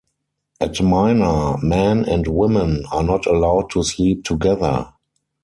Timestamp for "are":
2.91-3.03